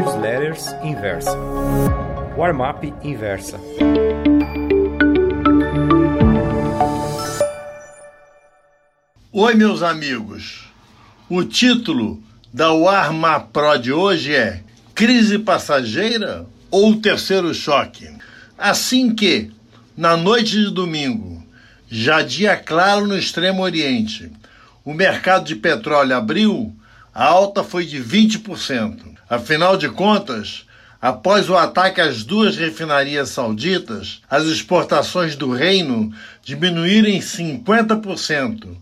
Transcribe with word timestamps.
Newsletters 0.00 0.72
Inversa. 0.82 1.36
Warm-up 2.34 2.90
Inversa. 3.04 3.60
Oi, 9.30 9.54
meus 9.54 9.82
amigos. 9.82 10.70
O 11.28 11.44
título 11.44 12.18
da 12.50 12.72
Warm-up 12.72 13.48
Pro 13.52 13.76
de 13.76 13.92
hoje 13.92 14.34
é 14.34 14.62
Crise 14.94 15.38
passageira 15.38 16.46
ou 16.70 16.96
terceiro 16.96 17.52
choque? 17.52 18.08
Assim 18.56 19.14
que, 19.14 19.50
na 19.94 20.16
noite 20.16 20.52
de 20.52 20.70
domingo, 20.70 21.44
já 21.90 22.22
dia 22.22 22.56
claro 22.56 23.06
no 23.06 23.18
Extremo 23.18 23.62
Oriente, 23.62 24.32
o 24.82 24.94
mercado 24.94 25.44
de 25.44 25.56
petróleo 25.56 26.16
abriu, 26.16 26.74
a 27.20 27.26
alta 27.26 27.62
foi 27.62 27.84
de 27.84 28.02
20%. 28.02 28.96
Afinal 29.28 29.76
de 29.76 29.90
contas, 29.90 30.64
após 31.02 31.50
o 31.50 31.54
ataque 31.54 32.00
às 32.00 32.24
duas 32.24 32.56
refinarias 32.56 33.28
sauditas, 33.28 34.22
as 34.30 34.44
exportações 34.44 35.36
do 35.36 35.52
reino 35.52 36.10
diminuíram 36.42 37.10
em 37.10 37.20
50%, 37.20 38.74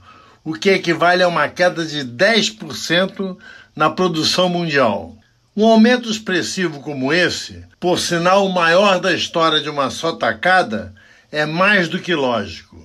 o 0.45 0.53
que 0.53 0.71
equivale 0.71 1.25
a 1.25 1.27
uma 1.27 1.49
queda 1.49 1.85
de 1.85 2.05
10% 2.05 3.37
na 3.75 3.91
produção 3.91 4.49
mundial. 4.49 5.17
Um 5.57 5.67
aumento 5.67 6.09
expressivo 6.09 6.79
como 6.79 7.13
esse, 7.13 7.65
por 7.81 7.99
sinal 7.99 8.47
o 8.47 8.55
maior 8.55 9.01
da 9.01 9.13
história 9.13 9.61
de 9.61 9.69
uma 9.69 9.91
só 9.91 10.13
tacada, 10.13 10.95
é 11.33 11.45
mais 11.45 11.89
do 11.89 11.99
que 11.99 12.15
lógico. 12.15 12.81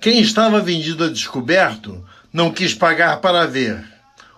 Quem 0.00 0.22
estava 0.22 0.58
vendido 0.58 1.04
a 1.04 1.10
descoberto 1.10 2.02
não 2.32 2.50
quis 2.50 2.72
pagar 2.72 3.18
para 3.18 3.46
ver. 3.46 3.89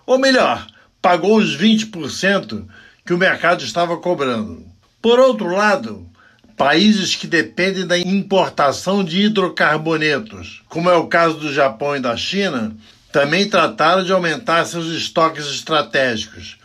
Ou 0.05 0.19
melhor, 0.19 0.67
pagou 1.01 1.37
os 1.37 1.57
20% 1.57 2.65
que 3.05 3.13
o 3.13 3.17
mercado 3.17 3.63
estava 3.63 3.97
cobrando. 3.97 4.65
Por 5.01 5.19
outro 5.19 5.47
lado, 5.47 6.07
países 6.55 7.15
que 7.15 7.27
dependem 7.27 7.85
da 7.85 7.97
importação 7.97 9.03
de 9.03 9.23
hidrocarbonetos, 9.23 10.61
como 10.69 10.89
é 10.89 10.95
o 10.95 11.07
caso 11.07 11.35
do 11.35 11.53
Japão 11.53 11.95
e 11.95 11.99
da 11.99 12.15
China, 12.15 12.75
também 13.11 13.49
trataram 13.49 14.03
de 14.03 14.11
aumentar 14.11 14.65
seus 14.65 14.87
estoques 14.87 15.45
estratégicos. 15.45 16.57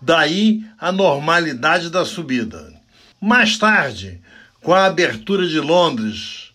Daí 0.00 0.64
a 0.78 0.90
normalidade 0.90 1.90
da 1.90 2.04
subida. 2.04 2.72
Mais 3.20 3.56
tarde, 3.56 4.20
com 4.60 4.72
a 4.72 4.86
abertura 4.86 5.46
de 5.46 5.60
Londres, 5.60 6.50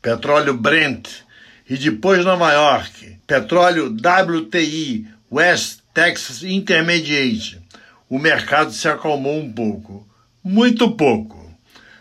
petróleo 0.00 0.54
Brent, 0.54 1.08
e 1.68 1.76
depois 1.76 2.24
Nova 2.24 2.52
York, 2.52 3.18
petróleo 3.26 3.86
WTI, 3.86 5.06
West 5.30 5.81
Texas 5.94 6.42
Intermediate, 6.42 7.60
o 8.08 8.18
mercado 8.18 8.72
se 8.72 8.88
acalmou 8.88 9.38
um 9.38 9.52
pouco. 9.52 10.08
Muito 10.42 10.90
pouco. 10.92 11.54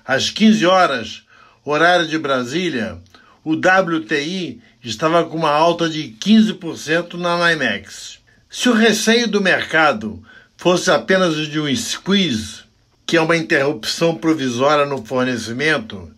Às 0.05 0.29
15 0.29 0.65
horas, 0.65 1.23
horário 1.65 2.07
de 2.07 2.17
Brasília, 2.17 2.97
o 3.43 3.51
WTI 3.53 4.61
estava 4.81 5.25
com 5.25 5.35
uma 5.35 5.51
alta 5.51 5.89
de 5.89 6.15
15% 6.21 7.15
na 7.15 7.49
NYMEX. 7.49 8.19
Se 8.49 8.69
o 8.69 8.73
receio 8.73 9.27
do 9.27 9.41
mercado 9.41 10.23
fosse 10.55 10.89
apenas 10.89 11.35
o 11.35 11.45
de 11.45 11.59
um 11.59 11.75
squeeze, 11.75 12.61
que 13.05 13.17
é 13.17 13.21
uma 13.21 13.35
interrupção 13.35 14.15
provisória 14.15 14.85
no 14.85 15.05
fornecimento, 15.05 16.09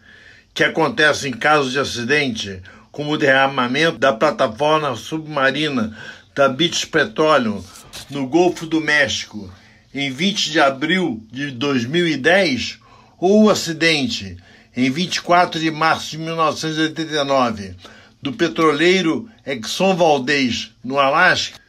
que 0.53 0.63
acontece 0.63 1.27
em 1.27 1.33
caso 1.33 1.71
de 1.71 1.79
acidente, 1.79 2.61
como 2.91 3.13
o 3.13 3.17
derramamento 3.17 3.97
da 3.97 4.13
plataforma 4.13 4.95
submarina 4.95 5.97
da 6.35 6.49
British 6.49 6.85
Petroleum 6.85 7.63
no 8.09 8.27
Golfo 8.27 8.65
do 8.65 8.81
México 8.81 9.51
em 9.93 10.11
20 10.11 10.51
de 10.51 10.59
abril 10.59 11.25
de 11.31 11.51
2010, 11.51 12.79
ou 13.19 13.43
o 13.43 13.49
acidente 13.49 14.37
em 14.75 14.89
24 14.89 15.59
de 15.59 15.69
março 15.69 16.11
de 16.11 16.17
1989 16.17 17.75
do 18.21 18.33
petroleiro 18.33 19.29
Exxon 19.45 19.95
Valdez 19.95 20.71
no 20.83 20.97
Alasca, 20.97 21.59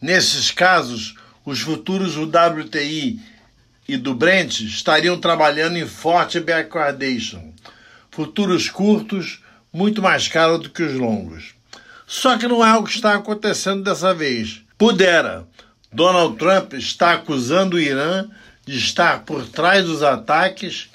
nesses 0.00 0.50
casos, 0.50 1.14
os 1.44 1.60
futuros 1.60 2.14
do 2.14 2.24
WTI 2.24 3.20
e 3.88 3.96
do 3.96 4.14
Brent 4.14 4.60
estariam 4.60 5.18
trabalhando 5.18 5.78
em 5.78 5.86
forte 5.86 6.40
backwardation, 6.40 7.52
futuros 8.10 8.68
curtos 8.68 9.42
muito 9.72 10.02
mais 10.02 10.28
caros 10.28 10.60
do 10.60 10.70
que 10.70 10.82
os 10.82 10.94
longos. 10.94 11.54
Só 12.06 12.36
que 12.36 12.48
não 12.48 12.64
é 12.64 12.76
o 12.76 12.84
que 12.84 12.94
está 12.94 13.14
acontecendo 13.14 13.82
dessa 13.82 14.12
vez. 14.14 14.62
Pudera. 14.76 15.46
Donald 15.92 16.36
Trump 16.38 16.72
está 16.74 17.12
acusando 17.12 17.76
o 17.76 17.80
Irã 17.80 18.26
de 18.66 18.78
estar 18.78 19.24
por 19.24 19.46
trás 19.46 19.84
dos 19.84 20.02
ataques 20.02 20.88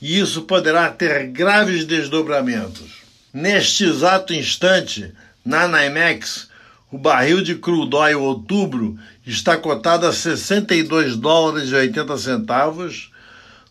e 0.00 0.18
isso 0.18 0.42
poderá 0.42 0.90
ter 0.90 1.28
graves 1.28 1.84
desdobramentos. 1.84 3.02
Neste 3.32 3.84
exato 3.84 4.32
instante, 4.32 5.12
na 5.44 5.66
NYMEX, 5.66 6.48
o 6.90 6.98
barril 6.98 7.42
de 7.42 7.56
crudo 7.56 7.96
oil 7.96 8.22
outubro 8.22 8.98
está 9.26 9.56
cotado 9.56 10.06
a 10.06 10.12
62 10.12 11.16
dólares 11.16 11.70
e 11.70 11.74
80 11.74 12.16
centavos, 12.18 13.10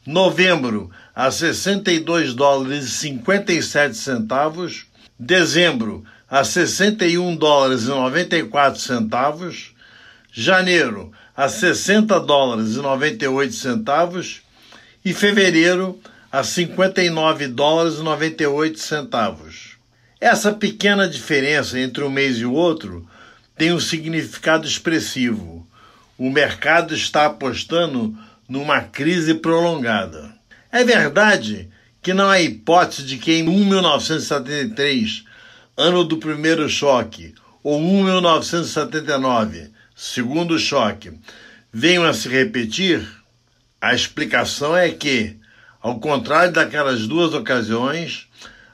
novembro 0.06 0.91
a 1.16 1.31
62 1.31 2.34
dólares 2.34 2.85
e 2.85 2.91
57 2.91 3.96
centavos, 3.96 4.85
dezembro 5.17 6.03
a 6.35 6.44
61 6.44 7.34
dólares 7.38 7.84
e 7.84 7.88
94 7.88 8.78
centavos, 8.78 9.73
janeiro 10.34 11.13
a 11.34 11.47
60 11.47 12.19
dólares 12.19 12.75
e 12.75 12.79
98 12.79 13.53
centavos 13.53 14.41
e 15.06 15.13
fevereiro 15.13 15.97
a 16.29 16.44
59 16.44 17.47
dólares 17.47 18.00
e 18.00 18.03
98 18.03 18.78
centavos. 18.78 19.78
Essa 20.19 20.51
pequena 20.51 21.07
diferença 21.07 21.79
entre 21.79 22.03
um 22.03 22.09
mês 22.09 22.35
e 22.40 22.46
o 22.46 22.52
outro 22.52 23.07
tem 23.57 23.72
um 23.72 23.79
significado 23.79 24.67
expressivo. 24.67 25.66
O 26.17 26.29
mercado 26.29 26.94
está 26.94 27.28
apostando 27.28 28.13
numa 28.46 28.81
crise 28.81 29.35
prolongada. 29.35 30.35
É 30.69 30.84
verdade 30.84 31.69
que 32.02 32.13
não 32.13 32.28
há 32.28 32.41
hipótese 32.41 33.06
de 33.06 33.17
que 33.19 33.31
em 33.35 33.44
1973, 33.44 35.23
ano 35.78 36.06
do 36.06 36.18
primeiro 36.18 36.69
choque, 36.69 37.36
ou 37.62 37.81
1979, 37.81 39.72
segundo 39.96 40.58
choque, 40.58 41.12
venham 41.72 42.06
a 42.06 42.13
se 42.13 42.30
repetir? 42.30 43.06
A 43.81 43.94
explicação 43.94 44.75
é 44.75 44.90
que, 44.90 45.35
ao 45.81 46.00
contrário 46.00 46.53
daquelas 46.53 47.06
duas 47.08 47.34
ocasiões, 47.34 48.28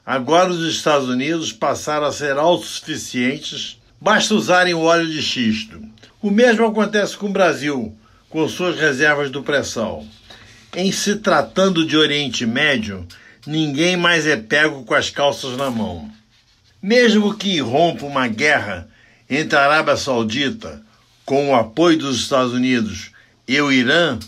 agora 0.06 0.50
os 0.50 0.64
Estados 0.64 1.08
Unidos 1.08 1.52
passaram 1.52 2.06
a 2.06 2.12
ser 2.12 2.36
autossuficientes, 2.38 3.80
basta 4.00 4.34
usarem 4.34 4.74
o 4.74 4.82
óleo 4.82 5.10
de 5.10 5.20
xisto. 5.20 5.82
O 6.22 6.30
mesmo 6.30 6.64
acontece 6.64 7.16
com 7.16 7.26
o 7.26 7.32
Brasil, 7.32 7.96
com 8.30 8.48
suas 8.48 8.78
reservas 8.78 9.28
do 9.28 9.42
pré-sal. 9.42 10.06
Em 10.76 10.92
se 10.92 11.16
tratando 11.16 11.84
de 11.84 11.96
Oriente 11.96 12.46
Médio, 12.46 13.06
ninguém 13.44 13.96
mais 13.96 14.24
é 14.24 14.36
pego 14.36 14.84
com 14.84 14.94
as 14.94 15.10
calças 15.10 15.56
na 15.56 15.68
mão. 15.68 16.08
Mesmo 16.82 17.34
que 17.34 17.60
rompa 17.60 18.04
uma 18.04 18.26
guerra 18.26 18.88
entre 19.30 19.56
a 19.56 19.62
Arábia 19.62 19.96
Saudita, 19.96 20.82
com 21.24 21.50
o 21.50 21.54
apoio 21.54 21.96
dos 21.96 22.16
Estados 22.16 22.52
Unidos, 22.52 23.12
e 23.46 23.60
o 23.60 23.70
Irã, 23.70 24.18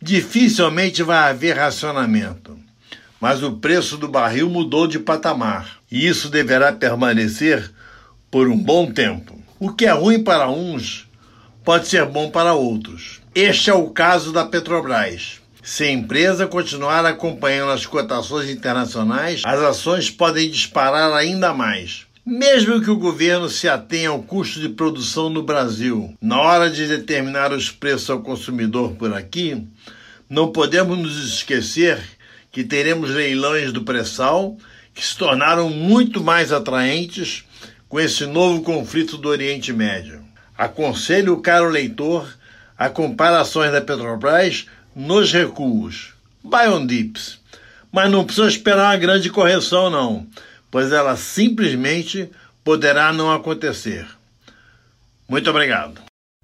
dificilmente 0.00 1.02
vai 1.02 1.30
haver 1.30 1.58
racionamento. 1.58 2.58
Mas 3.20 3.42
o 3.42 3.52
preço 3.52 3.98
do 3.98 4.08
barril 4.08 4.48
mudou 4.48 4.86
de 4.86 4.98
patamar, 4.98 5.78
e 5.92 6.06
isso 6.06 6.30
deverá 6.30 6.72
permanecer 6.72 7.70
por 8.30 8.48
um 8.48 8.56
bom 8.56 8.90
tempo. 8.90 9.38
O 9.58 9.70
que 9.70 9.84
é 9.84 9.92
ruim 9.92 10.22
para 10.22 10.48
uns 10.48 11.06
pode 11.62 11.86
ser 11.86 12.06
bom 12.06 12.30
para 12.30 12.54
outros. 12.54 13.20
Este 13.34 13.68
é 13.68 13.74
o 13.74 13.90
caso 13.90 14.32
da 14.32 14.46
Petrobras. 14.46 15.39
Se 15.62 15.84
a 15.84 15.90
empresa 15.90 16.46
continuar 16.46 17.04
acompanhando 17.04 17.72
as 17.72 17.84
cotações 17.84 18.48
internacionais, 18.48 19.42
as 19.44 19.60
ações 19.60 20.10
podem 20.10 20.50
disparar 20.50 21.12
ainda 21.12 21.52
mais. 21.52 22.06
Mesmo 22.24 22.80
que 22.80 22.90
o 22.90 22.98
governo 22.98 23.48
se 23.48 23.68
atenha 23.68 24.10
ao 24.10 24.22
custo 24.22 24.60
de 24.60 24.70
produção 24.70 25.28
no 25.28 25.42
Brasil, 25.42 26.14
na 26.20 26.40
hora 26.40 26.70
de 26.70 26.86
determinar 26.86 27.52
os 27.52 27.70
preços 27.70 28.08
ao 28.08 28.20
consumidor 28.20 28.92
por 28.92 29.12
aqui, 29.12 29.66
não 30.28 30.52
podemos 30.52 30.98
nos 30.98 31.34
esquecer 31.34 32.00
que 32.50 32.64
teremos 32.64 33.10
leilões 33.10 33.72
do 33.72 33.82
pré-sal 33.82 34.56
que 34.94 35.04
se 35.04 35.16
tornaram 35.16 35.68
muito 35.68 36.22
mais 36.22 36.52
atraentes 36.52 37.44
com 37.88 37.98
esse 37.98 38.26
novo 38.26 38.62
conflito 38.62 39.18
do 39.18 39.28
Oriente 39.28 39.72
Médio. 39.72 40.22
Aconselho 40.56 41.34
o 41.34 41.42
caro 41.42 41.68
leitor 41.68 42.28
a 42.78 42.88
comparações 42.88 43.72
da 43.72 43.80
Petrobras 43.80 44.66
nos 44.94 45.32
recuos. 45.32 46.14
Buy 46.42 46.86
dips. 46.86 47.38
Mas 47.92 48.10
não 48.10 48.24
precisa 48.24 48.48
esperar 48.48 48.90
uma 48.90 48.96
grande 48.96 49.28
correção, 49.30 49.90
não, 49.90 50.26
pois 50.70 50.92
ela 50.92 51.16
simplesmente 51.16 52.30
poderá 52.62 53.12
não 53.12 53.32
acontecer. 53.32 54.06
Muito 55.28 55.50
obrigado. 55.50 56.00